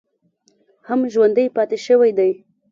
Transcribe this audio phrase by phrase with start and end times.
[0.87, 2.31] هم ژوندی پاتې شوی دی